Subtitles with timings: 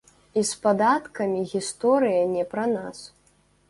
[0.39, 3.09] І з падаткамі гісторыя не пра нас.